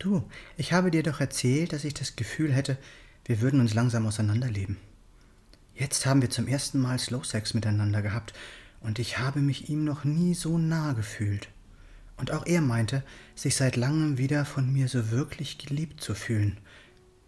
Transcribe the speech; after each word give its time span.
Du, 0.00 0.24
ich 0.56 0.72
habe 0.72 0.90
dir 0.90 1.02
doch 1.02 1.20
erzählt, 1.20 1.74
dass 1.74 1.84
ich 1.84 1.92
das 1.92 2.16
Gefühl 2.16 2.54
hätte, 2.54 2.78
wir 3.26 3.42
würden 3.42 3.60
uns 3.60 3.74
langsam 3.74 4.06
auseinanderleben. 4.06 4.78
Jetzt 5.74 6.06
haben 6.06 6.22
wir 6.22 6.30
zum 6.30 6.48
ersten 6.48 6.80
Mal 6.80 6.98
Slow 6.98 7.22
Sex 7.22 7.52
miteinander 7.52 8.00
gehabt 8.00 8.32
und 8.80 8.98
ich 8.98 9.18
habe 9.18 9.40
mich 9.40 9.68
ihm 9.68 9.84
noch 9.84 10.04
nie 10.04 10.32
so 10.32 10.56
nah 10.56 10.94
gefühlt. 10.94 11.48
Und 12.16 12.30
auch 12.30 12.46
er 12.46 12.62
meinte, 12.62 13.02
sich 13.34 13.56
seit 13.56 13.76
langem 13.76 14.16
wieder 14.16 14.46
von 14.46 14.72
mir 14.72 14.88
so 14.88 15.10
wirklich 15.10 15.58
geliebt 15.58 16.00
zu 16.00 16.14
fühlen. 16.14 16.56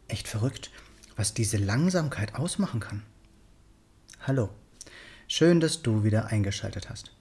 Echt 0.09 0.27
verrückt, 0.27 0.71
was 1.15 1.35
diese 1.35 1.59
Langsamkeit 1.59 2.37
ausmachen 2.37 2.81
kann. 2.81 3.03
Hallo, 4.21 4.49
schön, 5.29 5.61
dass 5.61 5.83
du 5.83 6.05
wieder 6.05 6.29
eingeschaltet 6.29 6.89
hast. 6.89 7.13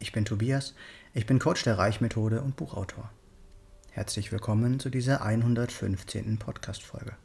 Ich 0.00 0.10
bin 0.10 0.24
Tobias, 0.24 0.74
ich 1.14 1.24
bin 1.24 1.38
Coach 1.38 1.62
der 1.62 1.78
Reichmethode 1.78 2.42
und 2.42 2.56
Buchautor. 2.56 3.12
Herzlich 3.90 4.30
willkommen 4.30 4.78
zu 4.78 4.90
dieser 4.90 5.22
115. 5.22 6.38
Podcast-Folge. 6.38 7.16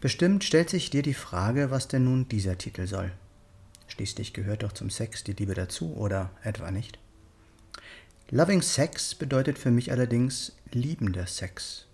Bestimmt 0.00 0.44
stellt 0.44 0.70
sich 0.70 0.88
dir 0.88 1.02
die 1.02 1.14
Frage, 1.14 1.70
was 1.70 1.88
denn 1.88 2.04
nun 2.04 2.28
dieser 2.28 2.56
Titel 2.56 2.86
soll. 2.86 3.12
Schließlich 3.88 4.32
gehört 4.32 4.62
doch 4.62 4.72
zum 4.72 4.88
Sex 4.88 5.24
die 5.24 5.32
Liebe 5.32 5.54
dazu, 5.54 5.94
oder 5.96 6.30
etwa 6.42 6.70
nicht? 6.70 6.98
Loving 8.30 8.62
Sex 8.62 9.14
bedeutet 9.14 9.58
für 9.58 9.70
mich 9.70 9.90
allerdings 9.90 10.56
liebender 10.72 11.26
Sex. 11.26 11.86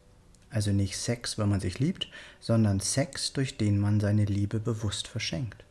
Also 0.51 0.71
nicht 0.71 0.97
Sex, 0.97 1.39
weil 1.39 1.47
man 1.47 1.61
sich 1.61 1.81
liebt, 1.81 2.09
sondern 2.41 2.79
Sex, 2.79 3.33
durch 3.33 3.57
den 3.57 3.79
man 3.79 3.99
seine 3.99 4.27
Liebe 4.27 4.61
bewusst 4.61 5.09
verschenkt. 5.09 5.65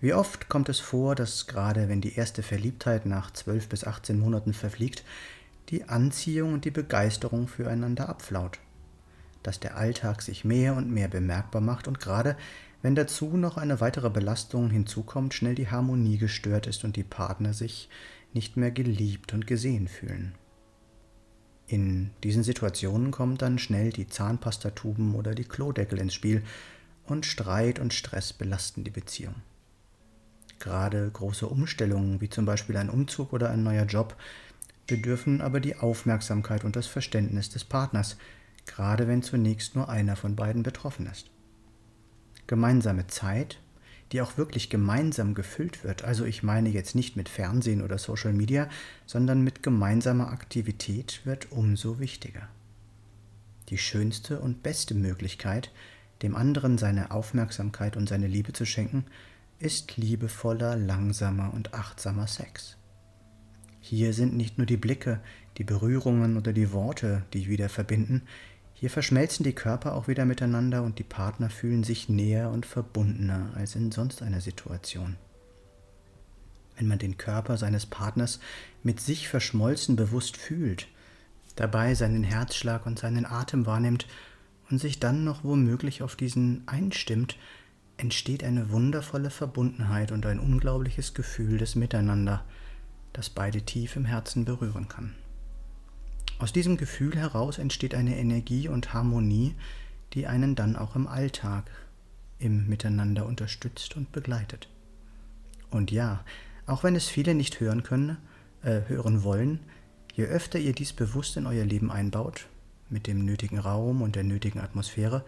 Wie 0.00 0.14
oft 0.14 0.48
kommt 0.48 0.68
es 0.68 0.78
vor, 0.78 1.14
dass 1.14 1.46
gerade 1.46 1.88
wenn 1.88 2.00
die 2.00 2.14
erste 2.14 2.42
Verliebtheit 2.42 3.06
nach 3.06 3.32
12 3.32 3.68
bis 3.68 3.84
18 3.84 4.18
Monaten 4.18 4.52
verfliegt, 4.52 5.04
die 5.68 5.88
Anziehung 5.88 6.52
und 6.52 6.64
die 6.64 6.70
Begeisterung 6.70 7.48
füreinander 7.48 8.08
abflaut. 8.08 8.58
Dass 9.42 9.60
der 9.60 9.76
Alltag 9.76 10.22
sich 10.22 10.44
mehr 10.44 10.74
und 10.76 10.90
mehr 10.90 11.08
bemerkbar 11.08 11.60
macht 11.60 11.88
und 11.88 12.00
gerade 12.00 12.36
wenn 12.82 12.96
dazu 12.96 13.36
noch 13.36 13.56
eine 13.56 13.80
weitere 13.80 14.10
Belastung 14.10 14.68
hinzukommt, 14.68 15.34
schnell 15.34 15.54
die 15.54 15.70
Harmonie 15.70 16.18
gestört 16.18 16.66
ist 16.66 16.82
und 16.82 16.96
die 16.96 17.04
Partner 17.04 17.54
sich 17.54 17.88
nicht 18.32 18.56
mehr 18.56 18.72
geliebt 18.72 19.32
und 19.32 19.46
gesehen 19.46 19.86
fühlen. 19.86 20.34
In 21.68 22.10
diesen 22.24 22.42
Situationen 22.42 23.12
kommen 23.12 23.38
dann 23.38 23.58
schnell 23.58 23.90
die 23.90 24.08
Zahnpastatuben 24.08 25.14
oder 25.14 25.34
die 25.34 25.44
Klodeckel 25.44 26.00
ins 26.00 26.12
Spiel 26.12 26.42
und 27.06 27.24
Streit 27.24 27.78
und 27.78 27.94
Stress 27.94 28.32
belasten 28.32 28.84
die 28.84 28.90
Beziehung. 28.90 29.36
Gerade 30.58 31.10
große 31.10 31.46
Umstellungen, 31.46 32.20
wie 32.20 32.28
zum 32.28 32.44
Beispiel 32.44 32.76
ein 32.76 32.90
Umzug 32.90 33.32
oder 33.32 33.50
ein 33.50 33.62
neuer 33.62 33.84
Job, 33.84 34.16
bedürfen 34.92 35.40
aber 35.40 35.58
die 35.58 35.76
Aufmerksamkeit 35.76 36.64
und 36.64 36.76
das 36.76 36.86
Verständnis 36.86 37.48
des 37.48 37.64
Partners, 37.64 38.18
gerade 38.66 39.08
wenn 39.08 39.22
zunächst 39.22 39.74
nur 39.74 39.88
einer 39.88 40.16
von 40.16 40.36
beiden 40.36 40.62
betroffen 40.62 41.06
ist. 41.06 41.30
Gemeinsame 42.46 43.06
Zeit, 43.06 43.58
die 44.12 44.20
auch 44.20 44.36
wirklich 44.36 44.68
gemeinsam 44.68 45.32
gefüllt 45.32 45.82
wird, 45.82 46.04
also 46.04 46.26
ich 46.26 46.42
meine 46.42 46.68
jetzt 46.68 46.94
nicht 46.94 47.16
mit 47.16 47.30
Fernsehen 47.30 47.80
oder 47.80 47.96
Social 47.96 48.34
Media, 48.34 48.68
sondern 49.06 49.40
mit 49.40 49.62
gemeinsamer 49.62 50.30
Aktivität, 50.30 51.22
wird 51.24 51.50
umso 51.50 51.98
wichtiger. 51.98 52.46
Die 53.70 53.78
schönste 53.78 54.40
und 54.40 54.62
beste 54.62 54.94
Möglichkeit, 54.94 55.72
dem 56.20 56.36
anderen 56.36 56.76
seine 56.76 57.12
Aufmerksamkeit 57.12 57.96
und 57.96 58.10
seine 58.10 58.26
Liebe 58.26 58.52
zu 58.52 58.66
schenken, 58.66 59.06
ist 59.58 59.96
liebevoller, 59.96 60.76
langsamer 60.76 61.54
und 61.54 61.72
achtsamer 61.72 62.26
Sex. 62.26 62.76
Hier 63.82 64.14
sind 64.14 64.34
nicht 64.34 64.56
nur 64.56 64.66
die 64.66 64.78
Blicke, 64.78 65.20
die 65.58 65.64
Berührungen 65.64 66.38
oder 66.38 66.54
die 66.54 66.72
Worte, 66.72 67.24
die 67.34 67.48
wieder 67.48 67.68
verbinden, 67.68 68.22
hier 68.82 68.90
verschmelzen 68.90 69.44
die 69.44 69.52
Körper 69.52 69.94
auch 69.94 70.08
wieder 70.08 70.24
miteinander 70.24 70.82
und 70.82 70.98
die 70.98 71.04
Partner 71.04 71.50
fühlen 71.50 71.84
sich 71.84 72.08
näher 72.08 72.50
und 72.50 72.66
verbundener 72.66 73.52
als 73.54 73.76
in 73.76 73.92
sonst 73.92 74.22
einer 74.22 74.40
Situation. 74.40 75.14
Wenn 76.76 76.88
man 76.88 76.98
den 76.98 77.16
Körper 77.16 77.56
seines 77.58 77.86
Partners 77.86 78.40
mit 78.82 78.98
sich 78.98 79.28
verschmolzen 79.28 79.94
bewusst 79.94 80.36
fühlt, 80.36 80.88
dabei 81.54 81.94
seinen 81.94 82.24
Herzschlag 82.24 82.84
und 82.84 82.98
seinen 82.98 83.24
Atem 83.24 83.66
wahrnimmt 83.66 84.08
und 84.68 84.78
sich 84.78 84.98
dann 84.98 85.22
noch 85.22 85.44
womöglich 85.44 86.02
auf 86.02 86.16
diesen 86.16 86.62
einstimmt, 86.66 87.36
entsteht 87.98 88.42
eine 88.42 88.70
wundervolle 88.70 89.30
Verbundenheit 89.30 90.10
und 90.10 90.26
ein 90.26 90.40
unglaubliches 90.40 91.14
Gefühl 91.14 91.58
des 91.58 91.76
Miteinander, 91.76 92.44
das 93.12 93.30
beide 93.30 93.62
tief 93.62 93.96
im 93.96 94.04
Herzen 94.04 94.44
berühren 94.44 94.88
kann. 94.88 95.14
Aus 96.38 96.52
diesem 96.52 96.76
Gefühl 96.76 97.14
heraus 97.14 97.58
entsteht 97.58 97.94
eine 97.94 98.16
Energie 98.16 98.68
und 98.68 98.92
Harmonie, 98.94 99.54
die 100.12 100.26
einen 100.26 100.54
dann 100.54 100.76
auch 100.76 100.96
im 100.96 101.06
Alltag, 101.06 101.70
im 102.38 102.68
Miteinander 102.68 103.26
unterstützt 103.26 103.96
und 103.96 104.10
begleitet. 104.12 104.68
Und 105.70 105.90
ja, 105.90 106.24
auch 106.66 106.82
wenn 106.82 106.96
es 106.96 107.08
viele 107.08 107.34
nicht 107.34 107.60
hören 107.60 107.82
können, 107.82 108.16
äh, 108.62 108.80
hören 108.88 109.22
wollen, 109.22 109.60
je 110.14 110.24
öfter 110.24 110.58
ihr 110.58 110.72
dies 110.72 110.92
bewusst 110.92 111.36
in 111.36 111.46
euer 111.46 111.64
Leben 111.64 111.90
einbaut, 111.90 112.46
mit 112.90 113.06
dem 113.06 113.24
nötigen 113.24 113.58
Raum 113.58 114.02
und 114.02 114.16
der 114.16 114.24
nötigen 114.24 114.60
Atmosphäre, 114.60 115.24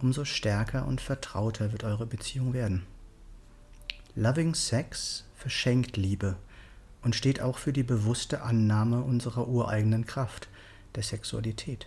umso 0.00 0.24
stärker 0.24 0.86
und 0.86 1.00
vertrauter 1.00 1.72
wird 1.72 1.84
eure 1.84 2.06
Beziehung 2.06 2.52
werden. 2.52 2.82
Loving 4.14 4.54
Sex 4.54 5.24
verschenkt 5.34 5.96
Liebe 5.96 6.36
und 7.02 7.16
steht 7.16 7.40
auch 7.40 7.58
für 7.58 7.72
die 7.72 7.82
bewusste 7.82 8.42
Annahme 8.42 9.02
unserer 9.02 9.48
ureigenen 9.48 10.06
Kraft, 10.06 10.48
der 10.94 11.02
Sexualität. 11.02 11.86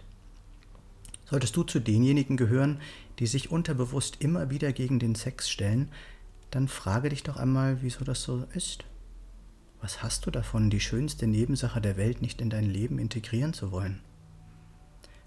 Solltest 1.25 1.55
du 1.55 1.63
zu 1.63 1.79
denjenigen 1.79 2.37
gehören, 2.37 2.79
die 3.19 3.27
sich 3.27 3.49
unterbewusst 3.49 4.17
immer 4.19 4.49
wieder 4.49 4.71
gegen 4.73 4.99
den 4.99 5.15
Sex 5.15 5.49
stellen, 5.49 5.89
dann 6.51 6.67
frage 6.67 7.09
dich 7.09 7.23
doch 7.23 7.37
einmal, 7.37 7.81
wieso 7.81 8.03
das 8.03 8.21
so 8.21 8.45
ist. 8.53 8.85
Was 9.81 10.03
hast 10.03 10.25
du 10.25 10.31
davon, 10.31 10.69
die 10.69 10.79
schönste 10.79 11.27
Nebensache 11.27 11.81
der 11.81 11.97
Welt 11.97 12.21
nicht 12.21 12.41
in 12.41 12.49
dein 12.49 12.65
Leben 12.65 12.99
integrieren 12.99 13.53
zu 13.53 13.71
wollen? 13.71 14.01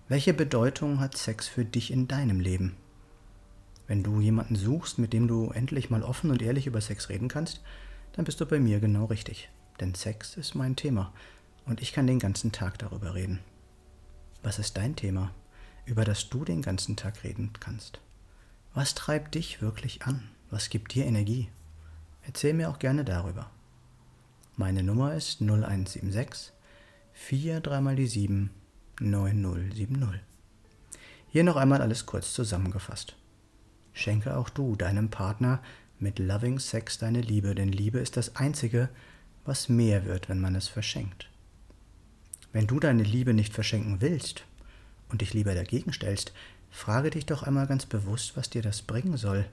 Welche 0.09 0.32
Bedeutung 0.32 1.00
hat 1.00 1.16
Sex 1.16 1.48
für 1.48 1.65
dich 1.65 1.91
in 1.91 2.09
deinem 2.09 2.41
Leben? 2.41 2.77
Wenn 3.87 4.03
du 4.03 4.21
jemanden 4.21 4.56
suchst, 4.56 4.98
mit 4.98 5.12
dem 5.12 5.28
du 5.28 5.50
endlich 5.50 5.91
mal 5.91 6.03
offen 6.03 6.31
und 6.31 6.43
ehrlich 6.43 6.66
über 6.66 6.81
Sex 6.81 7.09
reden 7.09 7.28
kannst, 7.28 7.62
dann 8.12 8.25
bist 8.25 8.41
du 8.41 8.47
bei 8.47 8.59
mir 8.59 8.81
genau 8.81 9.06
richtig 9.06 9.48
denn 9.81 9.94
Sex 9.94 10.37
ist 10.37 10.55
mein 10.55 10.77
Thema 10.77 11.12
und 11.66 11.81
ich 11.81 11.93
kann 11.93 12.06
den 12.06 12.19
ganzen 12.19 12.53
Tag 12.53 12.78
darüber 12.78 13.15
reden. 13.15 13.41
Was 14.43 14.59
ist 14.59 14.77
dein 14.77 14.97
Thema, 14.97 15.33
über 15.84 16.05
das 16.05 16.28
du 16.28 16.44
den 16.44 16.62
ganzen 16.62 16.97
Tag 16.97 17.25
reden 17.25 17.53
kannst? 17.61 18.00
Was 18.75 18.94
treibt 18.94 19.34
dich 19.34 19.61
wirklich 19.61 20.03
an? 20.03 20.28
Was 20.50 20.71
gibt 20.71 20.94
dir 20.94 21.06
Energie? 21.06 21.49
Erzähl 22.22 22.55
mir 22.55 22.71
auch 22.71 22.78
gerne 22.78 23.05
darüber. 23.05 23.50
Meine 24.56 24.83
Nummer 24.83 25.15
ist 25.15 25.41
0176 25.41 26.53
4 27.12 27.60
3 27.60 27.81
mal 27.81 27.97
die 27.97 28.06
7 28.06 28.50
9070. 29.00 30.21
Hier 31.28 31.45
noch 31.45 31.56
einmal 31.56 31.83
alles 31.83 32.06
kurz 32.06 32.33
zusammengefasst. 32.33 33.16
Schenke 33.93 34.37
auch 34.37 34.49
du 34.49 34.77
deinem 34.77 35.10
Partner 35.10 35.60
mit 35.99 36.19
Loving 36.19 36.59
Sex 36.59 36.99
deine 36.99 37.21
Liebe, 37.21 37.55
denn 37.55 37.71
Liebe 37.71 37.99
ist 37.99 38.16
das 38.16 38.37
Einzige, 38.37 38.89
was 39.44 39.69
mehr 39.69 40.04
wird, 40.04 40.28
wenn 40.28 40.41
man 40.41 40.54
es 40.54 40.69
verschenkt. 40.69 41.28
Wenn 42.53 42.66
du 42.66 42.81
deine 42.81 43.03
Liebe 43.03 43.34
nicht 43.34 43.53
verschenken 43.53 44.00
willst 44.00 44.44
und 45.09 45.21
dich 45.21 45.34
lieber 45.34 45.54
dagegen 45.54 45.92
stellst, 45.92 46.33
frage 46.71 47.10
dich 47.10 47.27
doch 47.27 47.42
einmal 47.42 47.66
ganz 47.66 47.86
bewusst, 47.86 48.36
was 48.36 48.51
dir 48.51 48.63
das 48.63 48.83
bringen 48.83 49.16
soll 49.16 49.47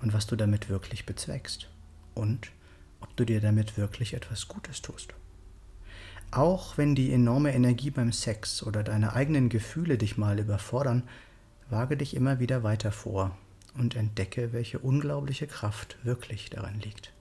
und 0.00 0.12
was 0.12 0.26
du 0.26 0.36
damit 0.36 0.68
wirklich 0.68 1.06
bezweckst 1.06 1.68
und 2.14 2.50
ob 3.00 3.14
du 3.16 3.24
dir 3.24 3.40
damit 3.40 3.76
wirklich 3.76 4.14
etwas 4.14 4.48
Gutes 4.48 4.82
tust. 4.82 5.14
Auch 6.30 6.76
wenn 6.76 6.94
die 6.94 7.12
enorme 7.12 7.54
Energie 7.54 7.90
beim 7.90 8.12
Sex 8.12 8.62
oder 8.62 8.82
deine 8.82 9.14
eigenen 9.14 9.48
Gefühle 9.48 9.96
dich 9.96 10.18
mal 10.18 10.38
überfordern, 10.38 11.04
wage 11.70 11.96
dich 11.96 12.14
immer 12.14 12.38
wieder 12.38 12.62
weiter 12.62 12.92
vor 12.92 13.36
und 13.74 13.96
entdecke, 13.96 14.52
welche 14.52 14.78
unglaubliche 14.78 15.46
Kraft 15.46 15.96
wirklich 16.02 16.50
darin 16.50 16.80
liegt. 16.80 17.12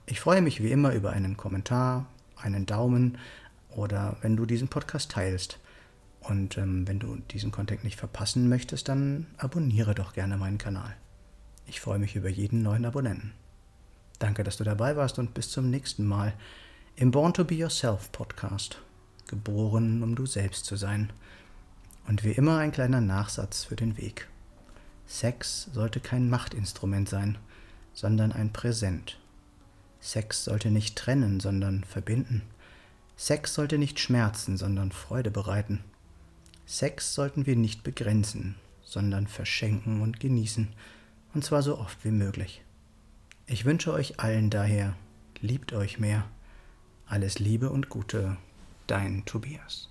Ich 0.05 0.19
freue 0.19 0.41
mich 0.41 0.61
wie 0.61 0.71
immer 0.71 0.93
über 0.93 1.11
einen 1.11 1.37
Kommentar, 1.37 2.07
einen 2.35 2.65
Daumen 2.65 3.17
oder 3.69 4.17
wenn 4.21 4.35
du 4.35 4.45
diesen 4.45 4.67
Podcast 4.67 5.11
teilst. 5.11 5.57
Und 6.19 6.57
ähm, 6.57 6.85
wenn 6.89 6.99
du 6.99 7.15
diesen 7.31 7.51
Content 7.51 7.85
nicht 7.85 7.95
verpassen 7.95 8.49
möchtest, 8.49 8.89
dann 8.89 9.27
abonniere 9.37 9.95
doch 9.95 10.11
gerne 10.11 10.35
meinen 10.35 10.57
Kanal. 10.57 10.93
Ich 11.67 11.79
freue 11.79 11.99
mich 11.99 12.17
über 12.17 12.27
jeden 12.27 12.63
neuen 12.63 12.83
Abonnenten. 12.83 13.31
Danke, 14.17 14.43
dass 14.43 14.57
du 14.57 14.65
dabei 14.65 14.97
warst 14.97 15.19
und 15.19 15.33
bis 15.33 15.49
zum 15.49 15.69
nächsten 15.69 16.05
Mal 16.05 16.33
im 16.99 17.11
Born 17.11 17.33
to 17.33 17.45
Be 17.45 17.55
Yourself 17.55 18.11
Podcast. 18.11 18.77
Geboren, 19.27 20.03
um 20.03 20.15
du 20.15 20.25
selbst 20.25 20.65
zu 20.65 20.75
sein. 20.75 21.13
Und 22.09 22.25
wie 22.25 22.33
immer 22.33 22.57
ein 22.57 22.73
kleiner 22.73 22.99
Nachsatz 22.99 23.63
für 23.63 23.77
den 23.77 23.95
Weg. 23.95 24.27
Sex 25.07 25.69
sollte 25.71 26.01
kein 26.01 26.29
Machtinstrument 26.29 27.07
sein, 27.07 27.37
sondern 27.93 28.33
ein 28.33 28.51
Präsent. 28.51 29.17
Sex 30.01 30.43
sollte 30.43 30.71
nicht 30.71 30.97
trennen, 30.97 31.39
sondern 31.39 31.85
verbinden. 31.85 32.41
Sex 33.15 33.53
sollte 33.53 33.77
nicht 33.77 33.97
schmerzen, 34.01 34.57
sondern 34.57 34.91
Freude 34.91 35.31
bereiten. 35.31 35.81
Sex 36.65 37.13
sollten 37.13 37.45
wir 37.45 37.55
nicht 37.55 37.81
begrenzen, 37.81 38.55
sondern 38.83 39.25
verschenken 39.25 40.01
und 40.01 40.19
genießen, 40.19 40.67
und 41.33 41.45
zwar 41.45 41.63
so 41.63 41.77
oft 41.77 42.03
wie 42.03 42.11
möglich. 42.11 42.61
Ich 43.47 43.63
wünsche 43.63 43.93
euch 43.93 44.19
allen 44.19 44.49
daher, 44.49 44.97
liebt 45.39 45.71
euch 45.71 45.97
mehr. 45.97 46.25
Alles 47.09 47.39
Liebe 47.39 47.71
und 47.71 47.89
Gute, 47.89 48.37
dein 48.85 49.25
Tobias. 49.25 49.89